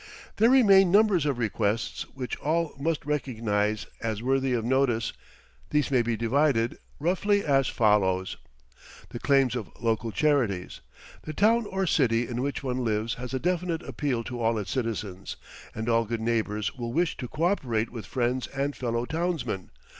There 0.37 0.49
remain 0.49 0.89
numbers 0.89 1.27
of 1.27 1.37
requests 1.37 2.07
which 2.15 2.35
all 2.37 2.73
must 2.79 3.05
recognize 3.05 3.85
as 4.01 4.23
worthy 4.23 4.51
of 4.53 4.65
notice. 4.65 5.13
These 5.69 5.91
may 5.91 6.01
be 6.01 6.17
divided, 6.17 6.79
roughly, 6.99 7.45
as 7.45 7.67
follows: 7.67 8.37
The 9.09 9.19
claims 9.19 9.55
of 9.55 9.69
local 9.79 10.11
charities. 10.11 10.81
The 11.21 11.33
town 11.33 11.67
or 11.67 11.85
city 11.85 12.27
in 12.27 12.41
which 12.41 12.63
one 12.63 12.83
lives 12.83 13.13
has 13.21 13.35
a 13.35 13.39
definite 13.39 13.83
appeal 13.83 14.23
to 14.23 14.41
all 14.41 14.57
its 14.57 14.71
citizens, 14.71 15.35
and 15.75 15.87
all 15.87 16.05
good 16.05 16.19
neighbours 16.21 16.73
will 16.75 16.91
wish 16.91 17.15
to 17.17 17.27
coöperate 17.27 17.89
with 17.89 18.07
friends 18.07 18.47
and 18.47 18.75
fellow 18.75 19.05
townsmen. 19.05 19.69